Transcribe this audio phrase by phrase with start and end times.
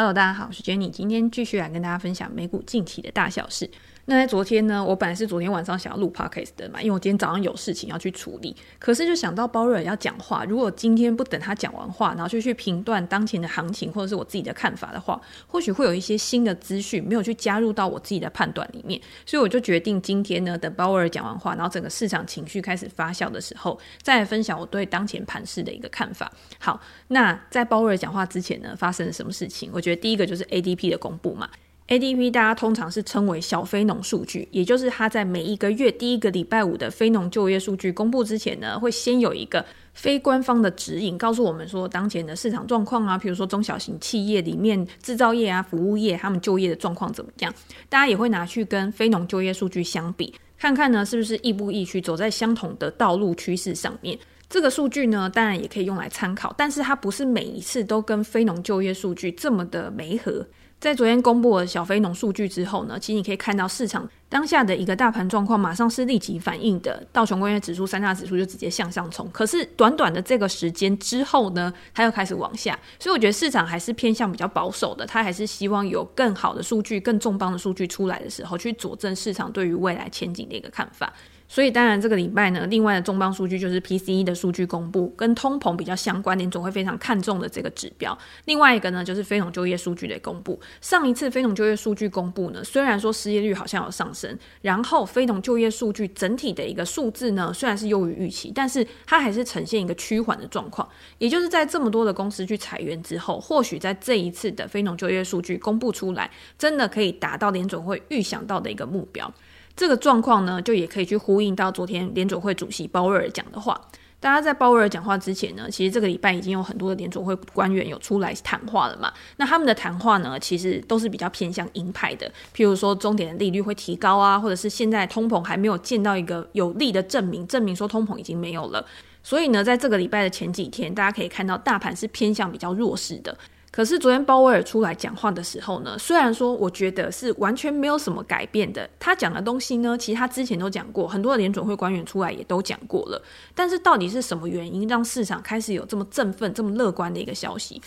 [0.00, 3.70] Hello，大家好，我是 Jenny，今天继续来跟大家分享美股近期的大小事。
[4.10, 8.56] 那在昨天呢，我本来是昨天晚上想要录 podcast 的嘛，因为我今天早上有事情要去处理。
[8.76, 19.00] 可是就想到鲍威尔要讲话，如果今天不等他讲完话，然后就去评断当前的行情或者是我自己的看法的话，或许会有一些新的资讯没有去加入到我自己的判断里面。
[19.24, 26.28] 所以我就决定今天呢，等鲍威尔讲完话，然后整个市场情绪开始发酵的时候，再来分享我对当前盘势的一个看法。
[26.58, 29.70] 好，那在鲍威尔讲话之前呢，发生了什么事情？
[29.72, 31.48] 我觉得第一个就是 ADP 的公布嘛。
[31.90, 47.52] ADP 大家通常是称为小非农数据，也就是它在每一个月第一个礼拜五的非农就业数据公布之前呢，会先有一个非官方的指引，告诉我们说当前的市场状况啊，比如说中小型企业里面制造业啊、服务业他们就业的状况怎么样，
[47.88, 54.16] 大家也会拿去跟非农就业数据相比，看看呢是不是亦步亦趋走在相同的道路趋势上面。
[54.48, 60.46] 这个数据呢，当然也可以用来参考，但是它不是每一次都跟非农就业数据这么的没合。
[60.80, 69.28] 在昨天公布了小非农数据之后呢，其实你可以看到市场当下的一个大盘状况，马上是立即反应的，道琼工业指数三大指数就直接向上冲。
[69.30, 81.12] 可是短短的这个时间之后呢，它又开始往下，所以我觉得市场还是偏向比较保守的，它还是希望有更好的数据、更重磅的数据出来的时候，去佐证市场对于未来前景的一个看法。
[81.52, 88.16] 所以当然这个礼拜呢，另外的重磅数据就是 PCE 的数据公布，跟通膨比较相关联，总会非常看重的这个指标。
[88.44, 90.60] 另外一个呢，就是非农就业数据的公布。
[90.80, 100.88] 上一次非农就业数据公布呢，虽然说失业率好像有上升，然后非农就业数据整体的一个数字呢，虽然是优于预期，但是它还是呈现一个趋缓的状况。
[101.18, 109.34] 也就是在这么多的公司去裁员之后，或许在这一次的非农就业数据公布出来，真的可以达到联总会预想到的一个目标。
[109.80, 113.80] 这个状况呢，就也可以去呼应到昨天联准会主席鲍威尔讲的话。
[114.20, 119.10] 大家在鲍威尔讲话之前呢，其实这个礼拜已经有很多的联准会官员有出来谈话了嘛。
[119.38, 122.30] 那他们的谈话呢，其实都是比较偏向鹰派的。
[122.54, 128.84] 譬如说，终点的利率会提高啊，或者是现在通膨还没有见到一个有力的证明，证明说通膨已经没有了。
[129.22, 133.34] 所以呢，在这个礼拜的前几天，大家可以看到大盘是偏向比较弱势的。
[133.80, 143.22] 可是昨天鲍威尔出来讲话的时候呢，虽然说我觉得是完全没有什么改变的，他讲的东西呢，其实他之前都讲过，很多的联准会官员出来也都讲过了。
[143.54, 147.80] 但是到底是什么原因让市场开始有这么振奋、这么乐观的一个消息？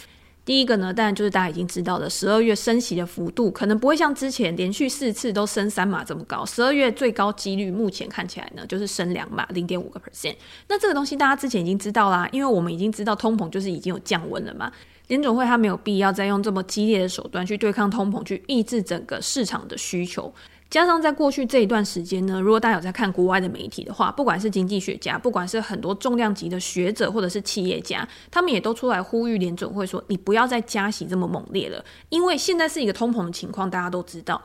[0.45, 10.35] 第一个呢，当然就是大家已经知道的，十二月升息的幅度可能不会像之前连续四次都升三码这么高，十二月最高几率目前看起来呢，就是升两码，零点五个 percent。
[10.67, 14.69] 那这个东西大家之前已经知道啦，因为我们已经知道通膨就是已经有降温了嘛。
[15.07, 20.33] 联总会它没有必要再用这么激烈的手段去对抗通膨，去抑制整个市场的需求。
[20.73, 34.41] 加上在过去这一段时间呢，如果大家有在看国外的媒体的话，不管是经济学家，不管是很多重量级的学者或者是企业家，他们也都出来呼吁联准会说：“你不要再加息这么猛烈了，因为现在是一个通膨的情况，大家都知道。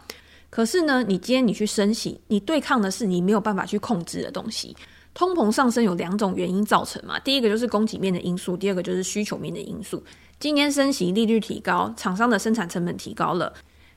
[0.51, 4.77] 可是呢，你今天你去升息，你对抗的是你没有办法去控制的东西。
[5.15, 10.05] 通膨上升有两种原因造成嘛，第一个就是供给面的因素，第二个就是需求面的因素。”
[10.39, 13.53] 今年升息，利率提高，厂商的生产成本提高了，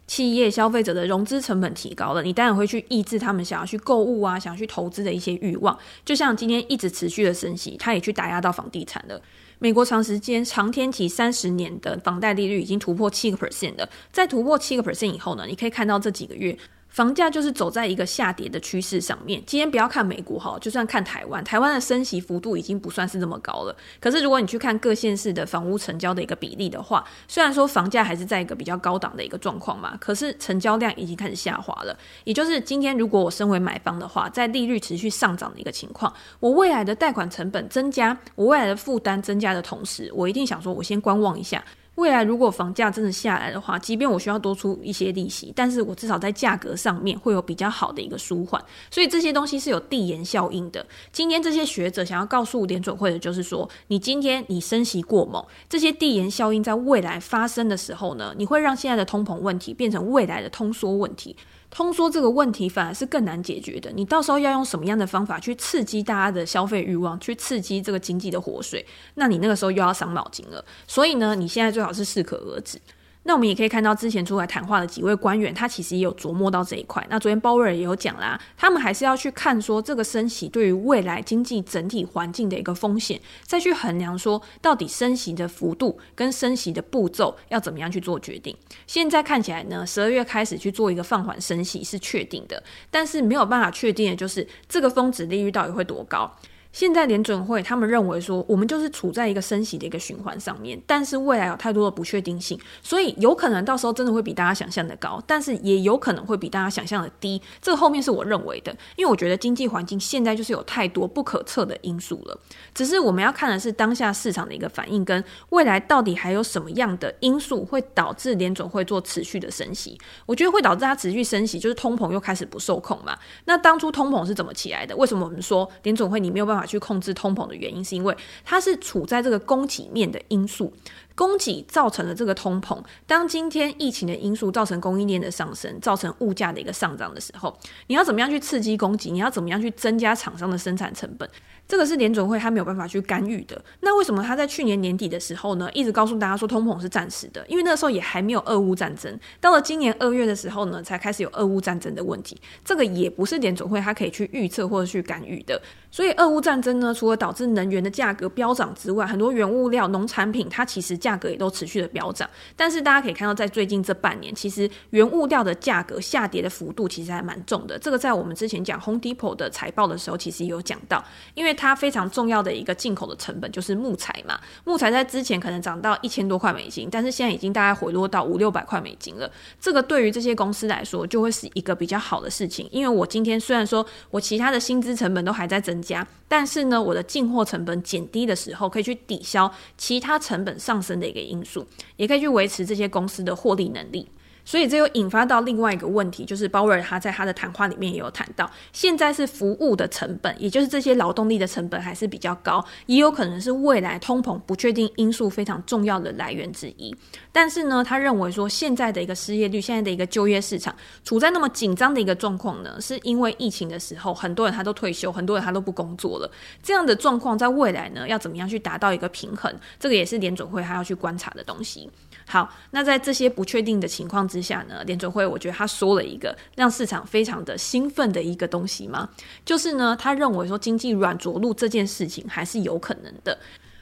[0.07, 5.78] 企业消费者的融资成本提高了，你当然会去抑制他们想要去购物啊，想要去投资的一些欲望。
[6.03, 9.22] 就像今天一直持续的升息，它也去打压到房地产了。
[9.59, 16.57] 美国长时间长天期三十年的房贷利率已经突破七个 percent 了，在突破七个 percent 以后呢，你可以看到这几个月。
[16.91, 19.41] 房价就是走在一个下跌的趋势上面。
[19.47, 23.75] 今天不要看美国哈，就算看台湾，台湾的升息幅度已经不算是那么高了。
[24.02, 31.97] 可是如果你去看各县市的房屋成交的一个比例的话，虽然说房价还是在一个比较高档的一个状况嘛，可是成交量已经开始下滑了。
[32.25, 41.63] 也就是今天如果我身为买方的话，在利率持续上涨的一个情况，我未来的贷款成本增加，我未来的负担增加的同时，我一定想说，我先观望一下。
[41.96, 50.84] 未来如果房价真的下来的话，即便我需要多出一些利息，但是我至少在价格上面会有比较好的一个舒缓，所以这些东西是有递延效应的。
[51.11, 61.35] 今天这些学者想要告诉联准会的就是说，你今天你升息过猛，这些递延效应在未来发生的时候呢，你会让现在的通膨问题变成未来的通缩问题。
[61.72, 68.85] 通缩这个问题反而是更难解决的，你到时候要用什么样的方法去刺激大家的消费欲望，去刺激这个经济的活水？
[69.16, 70.64] 那你那个时候又要伤脑筋了。
[70.85, 72.78] 所以呢，你现在最好是适可而止。
[73.23, 77.06] 那我们也可以看到，之前出来谈话的几位官员，他其实也有琢磨到这一块。
[77.09, 88.56] 那昨天鲍威尔也有讲啦，他们还是要去看说这个升息对于未来经济整体环境的一个风险，再去衡量说到底升息的幅度跟升息的步骤要怎么样去做决定。
[88.88, 96.32] 现在看起来呢，十二月开始去做一个放缓升息是确定的，但是没有办法确定的就是这个峰值利率到底会多高。
[96.72, 107.41] 现在联准会他们认为说，我们就是处在一个升息的一个循环上面，但是未来有太多的不确定性，所以有可能到时候真的会比大家想象的高，但是也有可能会比大家想象的低。
[107.62, 112.40] 这个后面是我认为的，因为我觉得经济环境现在就是有太多不可测的因素了。
[112.74, 119.97] 只是我们要看的是当下市场的一个反应，跟未来到底还有什么样的因素会导致联准会做持续的升息。
[120.26, 123.17] 我觉得会导致它持续升息，就是通膨又开始不受控嘛。
[123.46, 124.96] 那当初通膨是怎么起来的？
[124.96, 130.73] 为什么我们说联准会你没有办法去控制通膨的原因，是因为它是处在这个供给面的因素。
[131.13, 132.81] 供给造成了这个通膨。
[133.05, 137.55] 当今天疫情的因素造成供应链的上升，造成物价的一个上涨的时候，
[137.87, 139.11] 你要怎么样去刺激供给？
[139.11, 141.29] 你要怎么样去增加厂商的生产成本？
[141.67, 143.61] 这个是联准会他没有办法去干预的。
[143.81, 147.46] 那为什么他在去年年底的时候呢，一直告诉大家说通膨是暂时的？
[147.47, 149.19] 因为那时候也还没有俄乌战争。
[149.40, 152.40] 到了今年二月的时候呢，才开始有俄乌战争的问题。
[152.66, 155.61] 这个也不是联准会他可以去预测或者去干预的。
[155.91, 162.29] 所以俄乌战争呢，除了导致能源的价格飙涨之外，很多原物料、农产品它其实价格也都持续的飙涨。
[162.55, 167.78] 但是大家可以看到，在最近这半年，其实原物料的价格下跌的幅度其实还蛮重的。
[167.78, 171.03] 这个在我们之前讲 Home Depot 的财报的时候，其实也有讲到，
[171.34, 174.40] 因为它非常重要的一个进口的成本就是木材嘛。
[174.64, 179.29] 木材在之前可能涨到一千多块美金，但是现在已经大概回落到五六百块美金了。
[179.59, 186.07] 这个对于这些公司来说，就会是一个比较好的事情，因为我今天虽然说我其他的薪资成本都还在增加。
[186.28, 191.66] 但是呢，我的进货成本减低的时候，可以去抵消其他成本上升的一个因素，
[191.97, 194.07] 也可以去维持这些公司的获利能力。
[194.43, 206.96] 所以这又引发到另外一个问题，就是鲍威尔他在他的谈话里面也有谈到，现在是服务的成本，也就是这些劳动力的成本还是比较高，也有可能是未来通膨不确定因素非常重要的来源之一。
[207.32, 216.29] 但是呢，他认为说现在的一个失业率，现在的一个就业市场处在那么紧张的一个状况呢，是因为疫情的时候，很多人他都退休，很多人他都不工作了，
[216.61, 219.53] 这样的状况在未来呢，要怎么样去达到一个平衡？
[219.79, 221.90] 这个也是联准会他要去观察的东西。
[222.31, 229.09] 好，那在这些不确定的情况之下呢，联准会我觉得他说了一个让市场非常的兴奋的一个东西吗，
[229.43, 233.37] 就是呢，他认为说经济软着陆这件事情还是有可能的。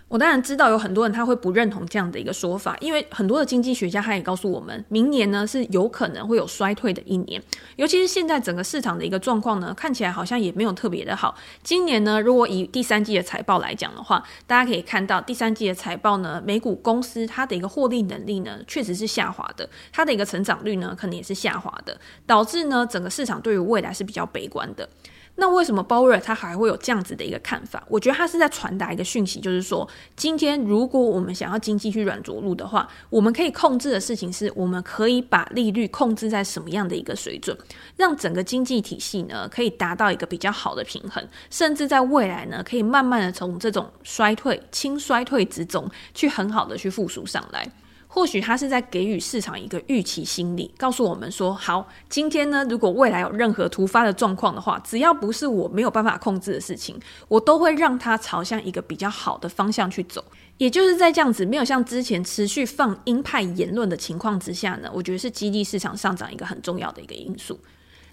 [0.09, 7.41] 我当然知道有很多人他会不认同这样的一个说法，因为很多的经济学家他也告诉我们，明年呢是有可能会有衰退的一年，
[7.75, 11.35] 尤其是现在整个市场的一个状况呢，看起来好像也没有特别的好。
[11.61, 21.95] 今年呢，如果以第三季的财报来讲的话，大家可以看到第三季的财报呢，美股公司它的一个获利能力呢确实是下滑的，它的一个成长率呢可能也是下滑的，
[22.25, 24.89] 导致呢整个市场对于未来是比较悲观的。
[25.35, 27.81] 那为什么鲍威尔他还会有这样子的一个看法？
[27.87, 37.57] 我觉得他是在传达一个讯息，就是说，今天如果我们想要经济去软着陆的话，我们可以控制的事情是，我们可以把利率控制在什么样的一个水准，
[37.95, 47.65] 让整个经济体系呢可以达到一个比较好的平衡，甚至在未来呢可以慢慢的从这种衰退、轻衰退之中去很好的去复苏上来。
[48.11, 60.25] 或许他是在给予市场一个预期心理，告诉我们说：好，今天呢，如果未来有任何突发的状况的话，只要不是我没有办法控制的事情，我都会让它朝向一个比较好的方向去走。
[60.57, 67.57] 也就是在这样子没有像之前持续放鹰派言论的情况之下呢，我觉得是激励市场上涨一个很重要的一个因素。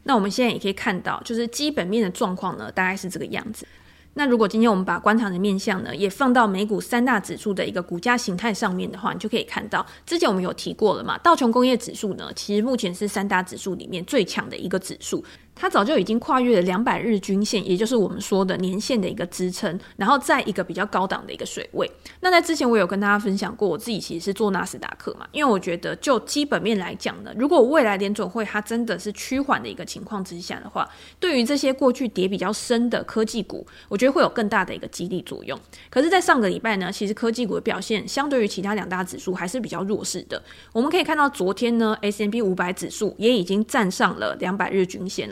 [0.02, 3.66] 那我们现在也可以看到，就是基本面的状况呢，大概是这个样子。
[4.18, 15.22] 那如果今天我们把观察的面向呢，也放到美股三大指数的一个股价形态上面的话，你就可以看到，之前我们有提过了嘛，道琼工业指数呢，其实目前是三大指数里面最强的一个指数。
[15.56, 21.90] 它早就已经跨越了两百日均线，也就是我们说的年线的一个支撑，然后在一个比较高档的一个水位。
[22.20, 30.86] 那在之前我有跟大家分享过，我自己其实是做纳斯达克嘛，因为我觉得就基本面来讲呢，如果未来联准会它真的是趋缓的一个情况之下的话，
[31.18, 35.58] 对于这些过去跌比较深的科技股，我觉得会有更大的一个激励作用。
[35.88, 40.42] 可是，在上个礼拜呢，其实科技股的表现相对于其他两大指数还是比较弱势的。
[40.72, 45.30] 我们可以看到，昨天呢，S M B 五百指数也已经站上了两百日均线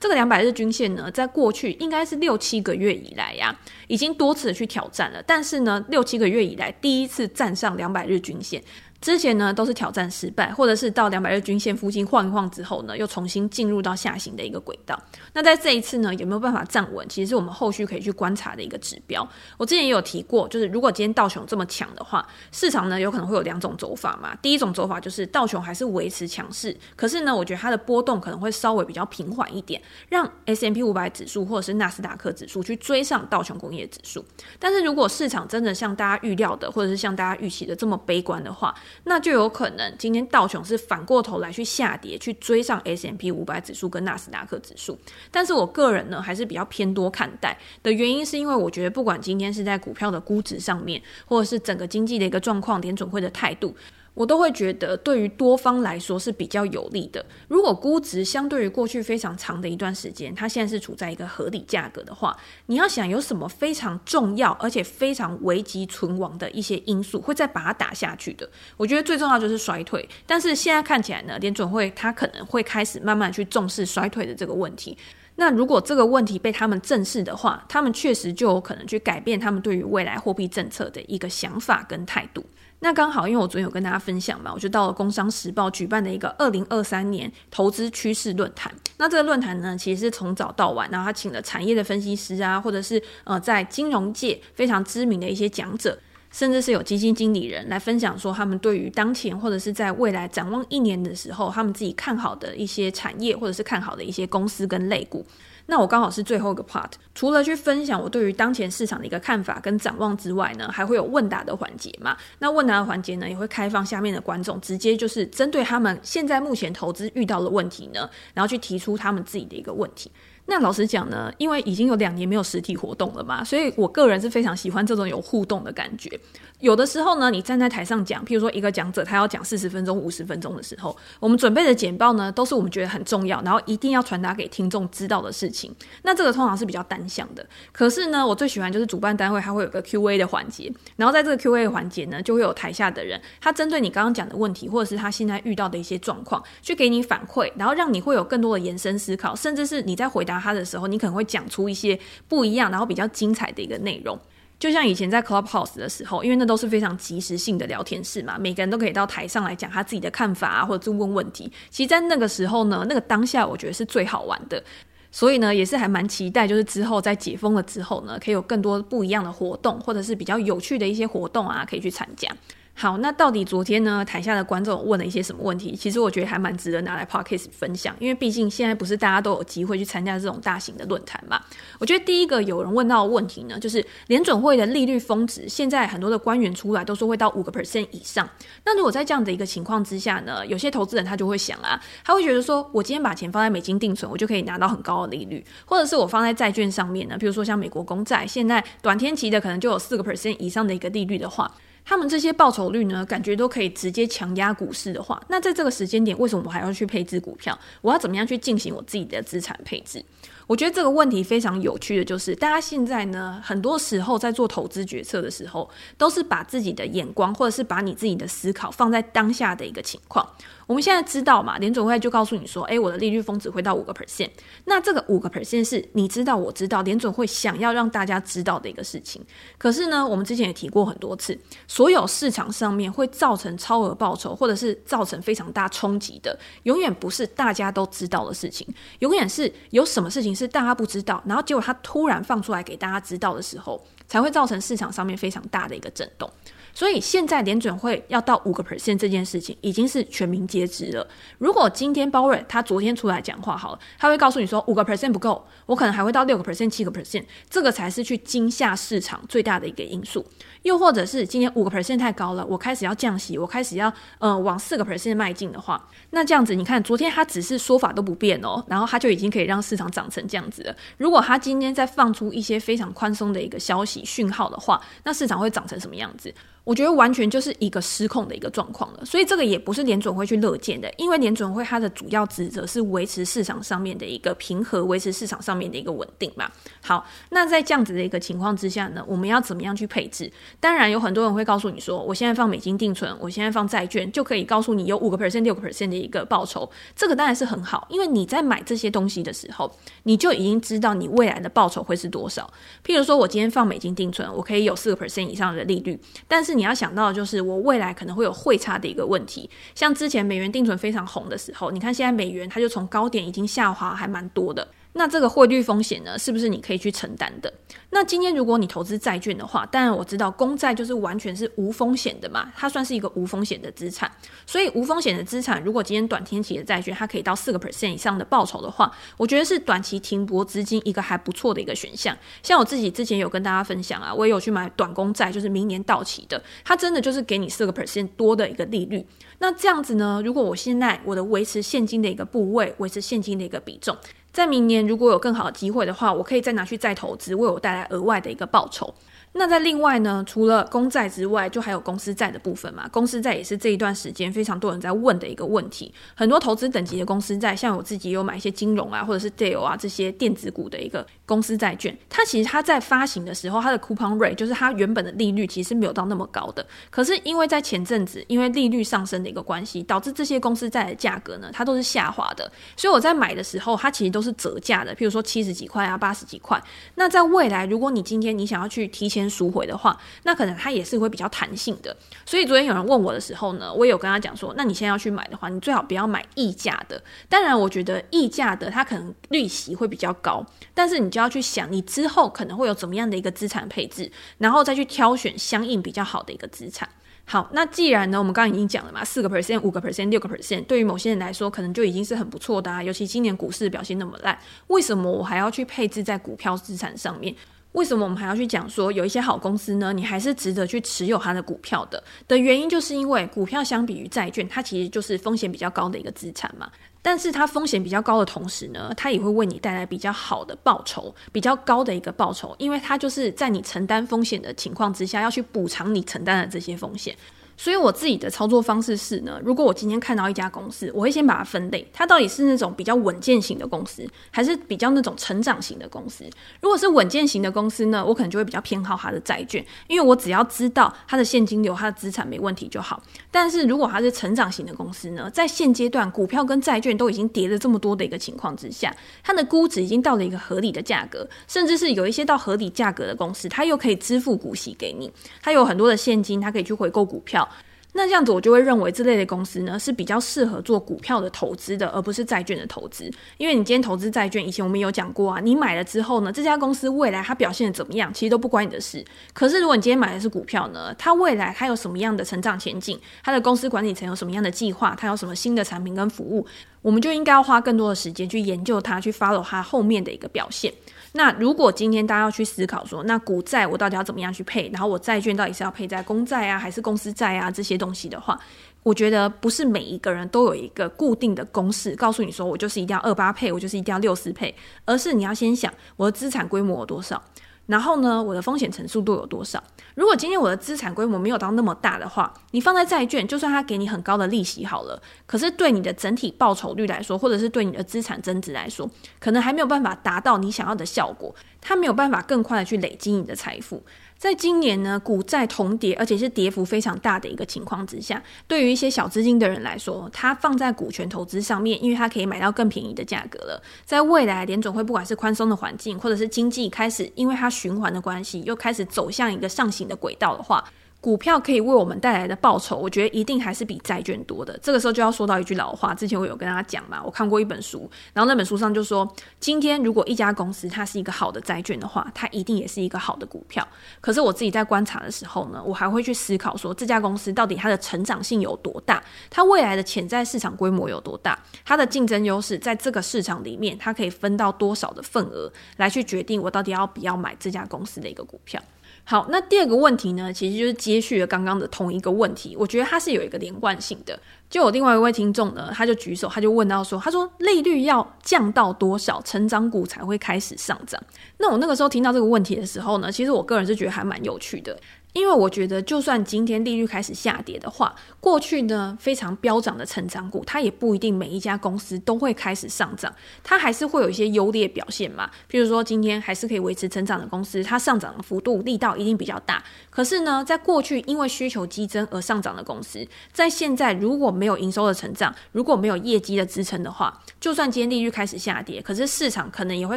[0.00, 3.56] 这个两百日均线呢，在过去应该是六七个月以来呀，
[3.88, 8.62] 已经多次去挑战了，但是呢，六七个月以来第一次站上两百日均线。
[9.04, 14.98] 之前呢都是挑战失败，或者是到两百日均线附近晃一晃之后呢，又重新进入到下行的一个轨道。
[15.34, 17.06] 那在这一次呢，有没有办法站稳？
[17.06, 19.28] 其实是我们后续可以去观察的一个指标。
[19.58, 24.34] 我之前也有提过，就是如果今天道琼这么强的话，市场呢有可能会有两种走法嘛。
[24.36, 34.24] 第一种走法就是道琼还是维持强势，可是呢，我觉得它的波动可能会稍微比较平缓一点，让 S&P 五百指数或者是纳斯达克指数去追上道琼工业指数。
[34.58, 44.96] 但是如果市场真的像大家预料的，或者是像大家预期的这么悲观的话，那就有可能今天道琼是反过头来去下跌，去追上 S M P 五百指数跟纳斯达克指数。
[45.30, 53.74] 但是我个人呢，还是比较偏多看待的原因，是因为我觉得不管今天是在股票的估值上面，或者是整个经济的一个状况，联准会的态度。
[54.14, 57.24] 我都会觉得，对于多方来说是比较有利的。
[57.48, 68.48] 如果估值相对于过去非常长的一段时间，它现在是处在一个合理价格的话，你要想有什么非常重要而且非常危急存亡的一些因素会再把它打下去的？
[68.76, 70.08] 我觉得最重要就是衰退。
[70.26, 74.96] 但是现在看起来呢，联准会它可能会开始慢慢去重视衰退的这个问题。
[75.36, 82.44] 那如果这个问题被他们正视的话，他们确实就有可能去改变他们对于未来货币政策的一个想法跟态度。
[82.80, 88.70] 那刚好，因为我昨天有跟大家分享嘛，我就到了《工商时报》举办的一个二零二三年投资趋势论坛。
[88.98, 95.98] 那这个论坛呢，其实是从早到晚，然后他请了产业的分析师啊，或者是呃在金融界非常知名的一些讲者，
[96.30, 105.24] 甚至是有基金经理人来分享说他们对于当前或者是在未来展望一年的时候，他们自己看好的一些产业，或者是看好的一些公司跟类股。
[105.66, 112.16] 那我刚好是最后一个 part，除了去分享我对于当前市场的一个看法跟展望之外呢，还会有问答的环节嘛。
[112.38, 120.10] 那问答的环节呢，也会开放下面的观众直接就是针对他们现在目前投资遇到的问题呢，然后去提出他们自己的一个问题。
[120.46, 126.20] 那老实讲呢，因为已经有两年没有实体活动了嘛，所以我个人是非常喜欢这种有互动的感觉。
[126.60, 135.74] 有的时候呢，你站在台上讲，譬如说一个讲者他要讲四十分钟、五十分钟的时候，我们准备的简报呢，都是我们觉得很重要，然后一定要传达给听众知道的事情。
[136.02, 137.44] 那这个通常是比较单向的。
[137.72, 151.98] 可是呢，我最喜欢就是主办单位它会有个 Q&A 的环节，然后在这个 Q&A 环节呢，就会有台下的人，他针对你刚刚讲的问题，或者是他现在遇到的一些状况，去给你反馈，然后让你会有更多的延伸思考，甚至是你在回答他的时候，你可能会讲出一些
[152.28, 154.18] 不一样，然后比较精彩的一个内容。
[154.58, 161.52] 就像以前在 Clubhouse 的时候，因为那都是非常即时性的聊天室嘛，每个人都可以到台上来讲他自己的看法啊，或者是问问题。
[161.70, 164.62] 其实，在那个时候呢，那个当下，我觉得是最好玩的。
[165.10, 172.28] 所以呢，也是还蛮期待，就是之后在解封了之后呢，可以有更多不一样的活动，或者是比较有趣的一些活动啊，可以去参加。
[172.76, 175.76] 好，那到底昨天呢，台下的观众问了一些什么问题？
[175.76, 181.40] 其实我觉得还蛮值得拿来 podcast 分享，因为毕竟现在不是大家都有机会去参加这种大型的论坛嘛。
[181.78, 188.28] 我觉得第一个有人问到的问题呢，就是联准会的利率峰值，现在很多的官员出来都说会到五个 percent 以上。
[188.64, 201.48] 那如果在这样的一个情况之下呢，有些投资人他就会想啊，他会觉得说，我今天把钱放在美金定存，我就可以拿到很高的利率，或者是我放在债券上面呢，比如说像美国公债，现在短天期的可能就有四个 percent 以上的一个利率的话。
[201.84, 207.56] 他们这些报酬率呢，感觉都可以直接强压股市的话，那在这个时间点，为什么我还要去配置股票？
[207.82, 210.02] 我要怎么样去进行我自己的资产配置？
[210.46, 220.26] 我觉得这个问题非常有趣的就是，大家现在呢，很多时候在做投资决策的时候，都是把自己的眼光或者是把你自己的思考放在当下的一个情况。
[220.66, 224.30] 我们现在知道嘛，联准会就告诉你说，诶，我的利率峰值会到五个 percent。
[224.64, 229.22] 那这个五个 percent 是你知道，我知道，联准会想要让大家知道的一个事情。
[229.58, 238.66] 可是呢，我们之前也提过很多次，所有市场上面会造成超额报酬，或者是造成非常大冲击的，永远不是大家都知道的事情，
[239.00, 246.30] 永远是有什么事情是大家不知道，然后结果它突然放出来给大家知道的时候，才会造成市场上面非常大的一个震动。
[246.76, 251.06] 所以现在联准会要到五个 percent 这件事情已经是全民皆知了。
[251.38, 260.26] 如果今天鲍瑞他昨天出来讲话好了，他会告诉你说五个 percent 不够，我可能还会到六个 percent、七个 percent，这个才是去惊吓市场最大的一个因素。
[260.64, 270.74] 又或者是今天五个 percent 太高了，我开始要降息，我开始要呃往四个 percent 迈进的话，那这样子你看昨天他只是说法都不变哦，然后他就已经可以让市场涨成这样子了。
[270.96, 276.34] 如果他今天再放出一些非常宽松的一个消息讯号的话，那市场会涨成什么样子？
[276.64, 286.50] 我觉得完全就是一个失控的一个状况了，所以这个也不是联准会去乐见的，因为联准会它的主要职责是维持市场上面的一个平和，维持市场上面的一个稳定嘛。
[286.80, 290.32] 好，那在这样子的一个情况之下呢，我们要怎么样去配置？
[290.60, 299.70] 当然有很多人会告诉你说，我现在放美金定存，我现在放债券，就可以告诉你有五个 percent、六个 percent 的一个报酬，这个当然是很好，因为你在买这些东西的时候，
[300.04, 302.50] 你就已经知道你未来的报酬会是多少。
[302.84, 309.48] 譬如说我今天放美金定存，我可以有四个 percent 以上的利率，但是你要想到的就是，我未来可能会有汇差的一个问题。
[309.74, 314.66] 像之前美元定存非常红的时候，你看现在美元它就从高点已经下滑还蛮多的。
[314.96, 317.52] 那这个汇率风险呢，是不是你可以去承担的？
[317.90, 324.10] 那今天如果你投资债券的话，当然我知道公债就是完全是无风险的嘛，它算是一个无风险的资产。
[324.46, 332.16] 所以无风险的资产，如果今天短天期的债券它可以到四个 percent 以上的报酬的话，我觉得是短期停泊资金一个还不错的一个选项。
[332.42, 339.04] 像我自己之前有跟大家分享啊，我也有去买短公债，就是明年到期的，它真的就是给你四个 percent 多的一个利率。
[339.38, 343.96] 那这样子呢，如果我现在我的维持现金的一个部位，维持现金的一个比重。
[344.34, 348.92] 在明年如果有更好的机会的话，我可以再拿去再投资，为我带来额外的一个报酬。
[349.36, 352.88] 那在另外呢，除了公债之外，就还有公司债的部分嘛。
[352.92, 355.92] 公司债也是这一段时间非常多人在问的一个问题。
[356.14, 366.64] 很多投资等级的公司债，像我自己有买一些金融啊，或者是 Dell 啊这些电子股的一个公司债券，它其实它在发行的时候，它的 coupon rate 就是它原本的利率其实没有到那么高的。
[366.88, 372.48] 可是因为在前阵子，因为利率上升的一个关系，导致这些公司债的价格呢，它都是下滑的。
[372.76, 376.62] 所以我在买的时候，它其实都是折价的，譬如说七十几块啊，八十几块。
[376.94, 381.96] 那在未来，如果你今天你想要去提前赎回的话，那可能它也是会比较弹性的。
[382.24, 387.02] 所以昨天有人问我的时候呢，我也有跟他讲说，那你现在要去买的话，你最好不要买溢价的。
[387.28, 396.88] 当然，我觉得溢价的它可能利息会比较高，但是你就要去想，你之后可能会有怎么样的一个资产配置，然后再去挑选相应比较好的一个资产。
[397.26, 402.82] 好，那既然呢，我们刚刚已经讲了嘛，四个 percent、五个 percent、六个 percent，对于某些人来说，可能就已经是很不错的啊。
[402.82, 407.34] 尤其今年股市表现那么烂，为什么我还要去配置在股票资产上面？
[407.74, 409.92] 为什么我们还要去讲说有一些好公司呢？
[409.92, 412.02] 你还是值得去持有它的股票的？
[412.28, 416.70] 的原因就是因为股票相比于债券，它其实就是风险比较高的一个资产嘛。
[417.02, 427.14] 但是它风险比较高的同时呢，它也会为你带来比较好的报酬，比较高的一个报酬，因为它就是在你承担风险的情况之下，要去补偿你承担的这些风险。
[427.56, 436.24] 所以我自己的操作方式是呢，如果我今天看到一家公司，我会先把它分类，它到底是那种比较稳健型的公司，还是比较那种成长型的公司？
[436.60, 443.02] 如果是稳健型的公司呢，我可能就会比较偏好它的债券，因为我只要知道它的现金流、它的资产没问题就好。
[443.30, 455.10] 但是如果它是成长型的公司呢，在现阶段股票跟债券都已经跌了这么多的一个情况之下，它的估值已经到了一个合理的价格，甚至是有一些到合理价格的公司，它又可以支付股息给你，
[455.42, 457.48] 它有很多的现金，它可以去回购股票。
[457.96, 463.08] 那这样子，我就会认为这类的公司呢是比较适合做股票的投资的，而不是债券的投资。
[463.38, 469.04] 因为你今天投资债券，以前我们有讲过啊，你买了之后呢，这家公司未来它表现怎么样，其实都不关你的事。
[469.32, 476.44] 可是如果你今天买的是股票呢，它未来它有什么样的成长前景，它的公司管理层有什么样的计划，它有什么新的产品跟服务，
[476.84, 480.70] 我们就应该要花更多的时间去研究它，去 follow 它后面的一个表现。
[481.12, 488.38] 那如果今天大家要去思考说，那股债我到底要怎么样去配，然后我债券到底是要配在公债啊，还是公司债啊这些东西的话，
[488.82, 497.22] 我觉得不是每一个人都有一个固定的公式，告诉你说我就是一定要二八配，我就是一定要六四配，而是你要先想我的资产规模有多少。
[497.66, 499.62] 然后呢，我的风险承受度有多少？
[499.94, 513.82] 如果今天我的资产规模没有到那么大的话，你放在债券，就算它给你很高的利息好了，可是对你的整体报酬率来说，或者是对你的资产增值来说，可能还没有办法达到你想要的效果，它没有办法更快的去累积你的财富。
[514.24, 523.62] 在今年呢，股债同跌，而且是跌幅非常大的一个情况之下，对于一些小资金的人来说，他放在股权投资上面，因为他可以买到更便宜的价格了。
[523.84, 530.64] 在未来，联总会不管是宽松的环境，或者是经济开始，因为它循环的关系，又开始走向一个上行的轨道的话。
[531.04, 534.58] 股票可以为我们带来的报酬，我觉得一定还是比债券多的。
[534.62, 539.06] 这个时候就要说到一句老话，之前我有跟大家讲嘛，我看过一本书，然后那本书上就说，
[539.38, 543.68] 今天如果一家公司它是一个好的债券的话，它一定也是一个好的股票。
[544.00, 558.58] 可是我自己在观察的时候呢，我还会去思考说，这家公司到底它的成长性有多大，它未来的潜在市场规模有多大，它的竞争优势在这个市场里面，它可以分到多少的份额，来去决定我到底要不要买这家公司的一个股票。
[559.06, 564.18] 好，那第二个问题呢，其实就是接续了刚刚的同一个问题，我觉得它是有一个连贯性的。
[564.48, 571.02] 就有另外一位听众呢，他就举手，他就问到说，他说利率要降到多少，成长股才会开始上涨？
[571.38, 574.78] 那我那个时候听到这个问题的时候呢，其实我个人是觉得还蛮有趣的。
[575.14, 585.30] 因为我觉得，就算今天利率开始下跌的话，过去呢非常飙涨的成长股，它也不一定每一家公司都会开始上涨，它还是会有一些优劣表现嘛。
[585.48, 589.62] 譬如说，今天还是可以维持成长的公司，它上涨的幅度力道一定比较大。
[589.88, 599.96] 可是呢，在过去因为需求激增而上涨的公司，在现在如果没有营收的成长，如果没有业绩的支撑的话，就算今天利率开始下跌，可是市场可能也会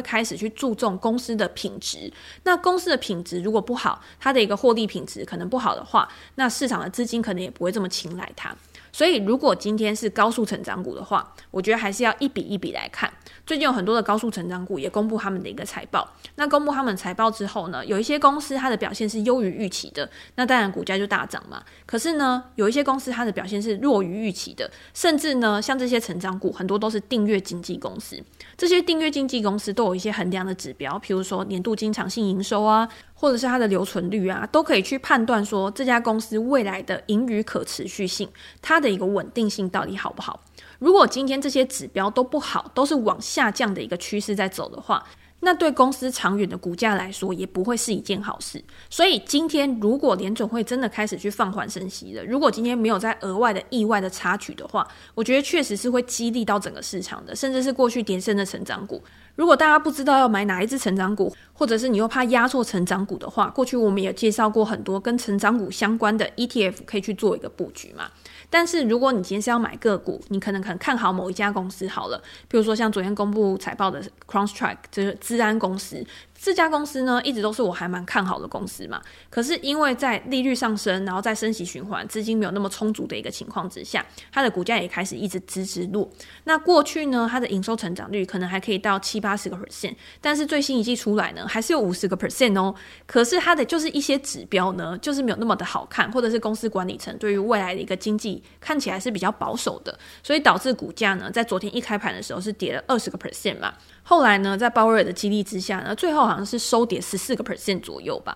[0.00, 2.12] 开始去注重公司的品质。
[2.44, 8.54] 那公司的品质如果不好，它的一个获利品质可能不好的话，那市场的资金可能也不会这么青睐它。
[8.92, 13.12] 所以，如果今天是高速成长股的话，我觉得还是要一笔一笔来看。
[13.48, 16.06] 最近有很多的高速成长股也公布他们的一个财报。
[16.34, 21.62] 那公布他们财报之后呢，有一些公司它的表现是优于预期的，那当然股价就大涨嘛。
[21.86, 28.22] 可是呢，有一些公司它的表现是弱于预期的，甚至呢，像这些成长股很多都是订阅经纪公司。
[28.54, 38.28] 这些订阅经纪公司都有一些衡量的指标，譬如说年度经常性营收啊，或者是它的留存率啊，都可以去判断说这家公司未来的盈余可持续性，
[38.60, 40.38] 它的一个稳定性到底好不好。
[40.78, 45.04] 如果今天这些指标都不好，都是往下降的一个趋势在走的话，
[45.40, 48.62] 那对公司长远的股价来说，也不会是一件好事。
[48.90, 59.02] 所以今天如果联总会真的开始去放缓升息了，如果今天没有再额外的意外的插曲的话，我觉得确实是会激励到整个市场的，甚至是过去跌升的成长股。
[59.36, 68.10] 如果大家不知道要买哪一只成长股，或者是你又怕压错成长股的话，过去我们也介绍过很多跟成长股相关的 ETF 可以去做一个布局嘛。
[68.50, 76.04] 但是如果你今天是要买个股，你可能可能看好某一家公司好了，比如说像昨天公布财报的 c r o s s t r a c k 就是治安公司。
[76.40, 79.02] 这家公司呢，一直都是我还蛮看好的公司嘛。
[79.28, 86.08] 可是因为在利率上升，然后在升息循环，资金没有那么充足的一个情况之下，它的股价也开始一直直直落。
[86.44, 92.74] 那过去呢，它的营收成长率可能还可以到七八十个 percent，但是最新一季出来呢，还是有五十个 percent 哦。
[93.04, 103.74] 可是它的就是一些指标呢，就是没有那么的好看，或者是公司管理层对于未来的一个经济看起来是比较保守的，所以导致股价呢，在昨天一开盘的时候是跌了二十个 percent 嘛。
[104.08, 108.34] 后来呢，在鲍威尔的激励之下呢，最后好像是收跌十四个 percent 左右吧。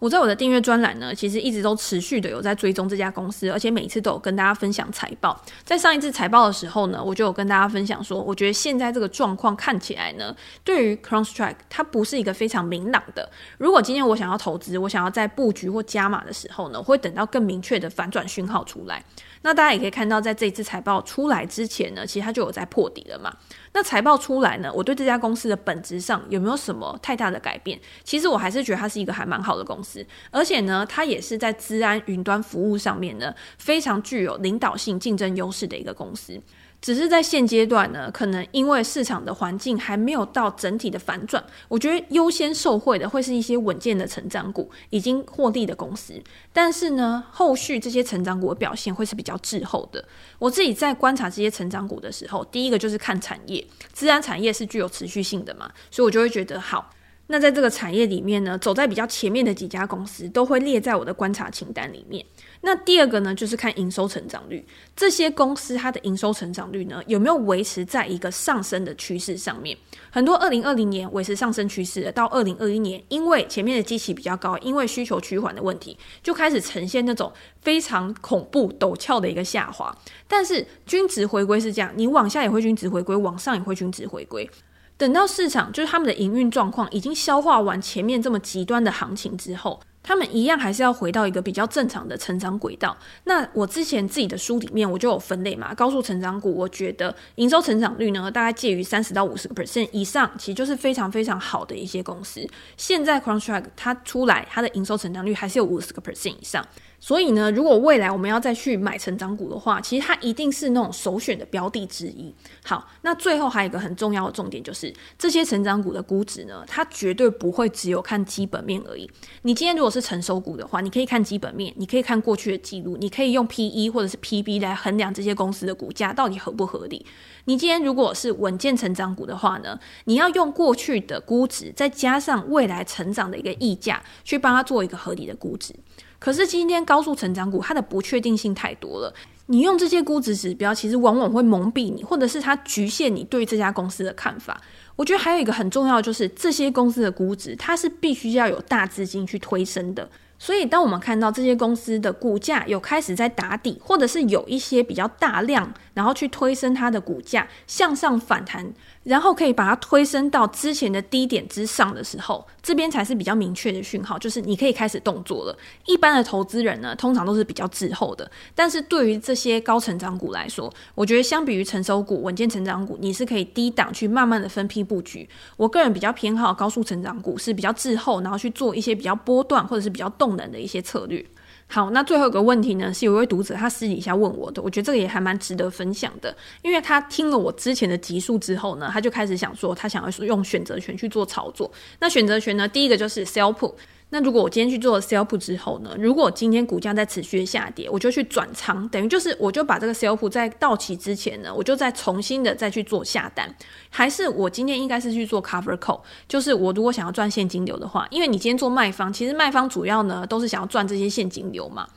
[0.00, 5.40] 我在我的订阅专栏呢，其实一直都持续的有在追踪这家公司，而且每次都有跟大家分享财报。
[5.62, 13.30] 在上一次财报的时候呢，我就有跟大家分享说，我觉得现在这个状况看起来呢，对于 CrowdStrike 它不是一个非常明朗的。
[13.58, 19.04] 如果今天我想要投资，我想要在布局或加码的时候呢，我会等到更明确的反转讯号出来。
[19.42, 23.32] 那大家也可以看到，在这一次财报出来之前呢，其实它就有在破底了嘛。
[23.74, 27.80] 那财报出来呢，我对这家公司的本质上有没有什么太大的改变？
[28.04, 36.40] 其实我还是觉得它是一个还蛮好的公司，而且呢，它也是在资安云端服务上面呢，非常具有领导性、竞争优势的一个公司。
[36.82, 46.20] 只是在现阶段呢，可能因为市场的环境还没有到整体的反转，我觉得优先受惠的会是一些稳健的成长股，已经获利的公司。
[46.52, 50.04] 但是呢，后续这些成长股的表现会是比较滞后的。
[50.40, 56.90] 我自己在观察这些成长股的时候，第一个就是看产业，自然产业是具有持续性的嘛，所以我就会觉得好。
[57.28, 62.22] 那在这个产业里面呢，走在比较前面的几家公司都会列在我的观察清单里面。
[62.64, 69.76] 那第二个呢，就是看营收成长率，这些公司它的营收成长率呢，有没有维持在一个上升的趋势上面？
[70.10, 79.92] 很多二零二零年维持上升趋势的，到二零二一年，因为前面的基期比较高，因为需求趋缓的问题，就开始呈现那种非常恐怖陡峭的一个下滑。
[80.28, 84.48] 但是均值回归是这样，你往下也会均值回归，往上也会均值回归。
[84.96, 89.80] 等到市场就是他们的营运状况已经消化完前面这么极端的行情之后。
[90.02, 92.96] 他们一样还是要回到一个比较正常的成长轨道。
[93.24, 102.46] 那我之前自己的书里面我就有分类嘛，高速成长股，我觉得营收成长率呢大概介于三十到五十个 percent 以上，其实就是非常非常好的一些公司。
[102.76, 106.66] 现在 CrunchTrak 它出来，它的营收成长率还是有五十个 percent 以上。
[107.02, 112.32] 所以呢，如果未来我们要再去买成长股的话，其实它一定是那种首选的标的之一。
[112.64, 119.10] 好，那最后还有一个很重要的重点，就是这些成长股的估值呢，它绝对不会只有看基本面而已。
[119.42, 127.04] 你今天如果是成熟股的话，你可以看基本面，你可以看过去的记录，你可以用 PE 或者是 PB 来衡量这些公司的股价到底合不合理。
[127.46, 135.74] 你今天如果是稳健成长股的话呢，你要用过去的估值，再加上未来成长的一个溢价，去帮它做一个合理的估值。
[136.22, 139.12] 可是今天高速成长股，它的不确定性太多了。
[139.46, 144.60] 你用这些估值指标，其实往往会蒙蔽你，或者是它局限你对这家公司的看法。
[144.94, 150.08] 我觉得还有一个很重要的，就是这些公司的估值，它是必须要有大资金去推升的。
[150.38, 158.72] 所以，当我们看到这些公司的股价有开始在打底，或者是有一些比较大量，然后去推升它的股价向上反弹。
[159.04, 165.58] 然后可以把它推升到之前的低点之上的时候，这边才是比较明确的讯号，就是你可以开始动作了。
[165.86, 168.30] 一般的投资人呢，通常都是比较滞后的。
[168.54, 175.28] 但是对于这些高成长股来说，我觉得相比于成熟股、稳健成长股，你是可以低档去慢慢的分批布局。
[175.56, 181.24] 我个人比较偏好高速成长股，是比较滞后，然后去做一些比较波段或者是比较动能的一些策略。
[181.72, 191.72] 好，那最后一个问题呢，是有一位读者他私底下问我的，我觉得这个也还蛮值得分享的，因为他听了我之前的集数之后呢，他就开始想说，他想要用选择权去做操作。
[191.98, 193.72] 那选择权呢，第一个就是 sell put。
[194.14, 195.96] 那如果我今天去做了 sell p 之后呢？
[195.98, 203.50] 如果今天股价在持续下跌，我就去转仓，等于就是我就把这个 sell p 在到期之前呢，我就再重新的再去做下单。
[203.88, 205.98] 还是我今天应该是去做 cover call，
[206.28, 211.88] 就是我如果想要赚现金流的话，因为你今天做卖方，其实卖方主要呢都是想要赚这些现金流嘛。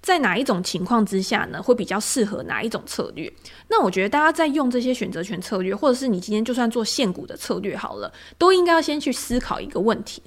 [0.00, 3.30] 在哪一种情况之下呢，会比较适合哪一种策略？
[3.68, 10.22] 那我觉得大家在用这些选择权策略，或者是你今天就算做现股的策略好了，都应该要先去思考一个问题。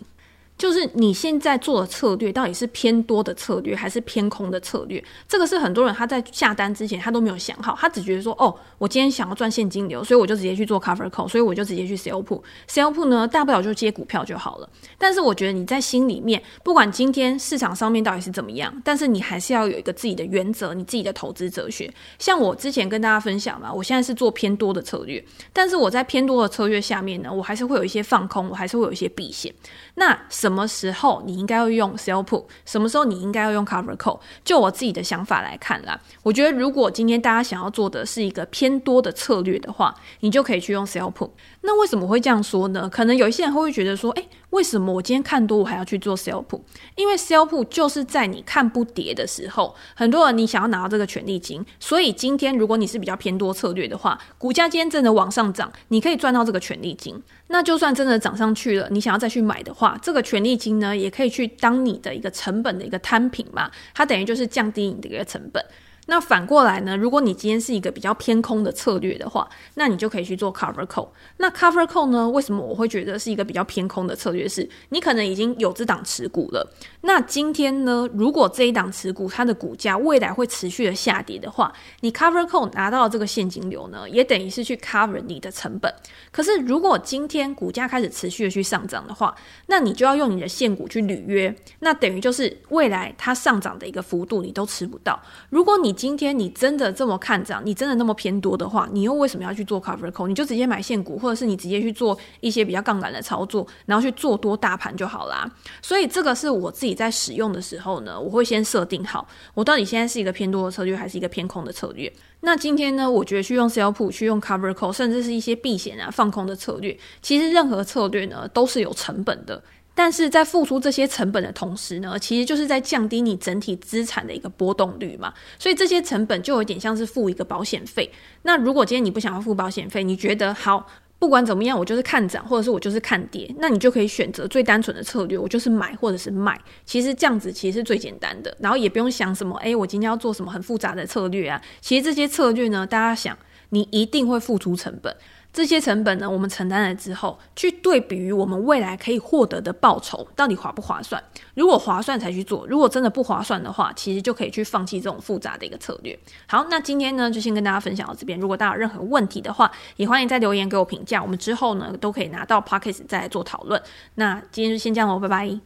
[0.61, 5.03] 就是你现在做的策略到底是偏多的策略还是偏空的策略？
[5.27, 12.39] 这个是很多人他在下单之前他都没有想好，他只觉得说哦，我今天想要赚现金流，所以我就直接去做 cover call，所以我就直接去 sell put。
[12.69, 14.69] sell put 呢，大不了就接股票就好了。
[14.99, 21.91] 但是我觉得你在心里面，不管今天市场上面到底是怎么样，但是你还是要有一个自己的原则，你自己的投资哲学。
[22.19, 29.51] 像我之前跟大家分享嘛，我现在是做偏多的策略，但是我在偏多的策略下面呢，我还是会有一些放空，我还是会有一些避险。
[29.95, 32.43] 那什什么时候你应该要用 sell put？
[32.65, 34.19] 什么时候你应该要用 cover call？
[34.43, 41.29] 就我自己的想法来看啦，我觉得如果今天大家想要做的是一个偏多的策略的话，你就可以去用 sell put。
[41.63, 42.89] 那为什么会这样说呢？
[42.89, 46.59] 可能有一些人会觉得说，诶，为什么我今天看多我还要去做 sell p
[46.95, 57.21] 因为 sell p 就是在你看不跌的时候，很多人你想要拿到这个权利金，所以今天如果你是比较偏多策略的话，股价今天真的往上涨，你可以赚到这个权利金。
[57.47, 65.63] 那就算真的涨上去了，你想要再去买的话，这个权利金呢，也可以去当你的一个成本的一个摊平嘛，它等于就是降低你的一个成本。
[66.11, 66.97] 那反过来呢？
[66.97, 71.07] 如果你今天是一个比较偏空的策略的话，那你就可以去做 cover call。
[71.37, 72.29] 那 cover call 呢？
[72.29, 74.45] 为什么我会觉得是一个比较偏空的策略？
[74.45, 76.69] 是你可能已经有这档持股了。
[76.99, 78.09] 那今天呢？
[78.13, 81.71] 如果这一档持股它的股价未来会持续的下跌的话，
[82.01, 85.89] 你 cover call 拿到这个现金流呢，也等于是去 cover 你的成本。
[86.29, 89.33] 可是如果今天股价开始持续的去上涨的话，
[89.67, 95.17] 那你就要用你的现股去履约，那等于就是未来它上涨的一个幅度你都吃不到。
[95.49, 100.27] 如果你今天你真的这么看涨，你真的那么偏多的话，你又为什么要去做 cover call？
[100.27, 105.47] 你就直接买现股，或者是你直接去做一些比较杠杆的操作，然后去做多大盘就好啦。
[105.79, 112.11] 所以这个是我自己在使用的时候呢，我会先设定好，我到底现在是一个偏多的策略，还是一个偏空的策略。
[112.39, 119.61] 那今天呢，我觉得去用 sell put，去用 cover call，甚至是一些避险啊、放空的策略，其实任何策略呢都是有成本的。
[119.93, 125.33] 但是在付出这些成本的同时呢，其实就是在降低你整体资产的一个波动率嘛。
[125.59, 128.09] 所以这些成本就有点像是付一个保险费。
[128.43, 130.87] 那如果今天你不想要付保险费，你觉得好，
[131.19, 136.59] 不管怎么样，我就是看涨，或者是我就是看跌，那你就可以选择最单纯的策略，我就是买或者是卖。
[136.85, 141.61] 其实这样子其实是最简单的，然后也不用想什么，诶，我今天要做什么很复杂的策略啊。
[141.81, 143.37] 其实这些策略呢，大家想，
[143.69, 145.15] 你一定会付出成本。
[145.53, 151.21] 这些成本呢，我们承担了之后，去对比于我们未来可以获得的报酬，到底划不划算？
[151.55, 156.17] 如果划算才去做，如果真的不划算的话，其实就可以去放弃这种复杂的一个策略。
[156.47, 158.39] 好，那今天呢，就先跟大家分享到这边。
[158.39, 161.21] 如果大家有任何问题的话，也欢迎在留言给我评价。
[161.21, 163.81] 我们之后呢，都可以拿到 Pocket 再来做讨论。
[164.15, 165.59] 那今天就先这样喽，拜拜。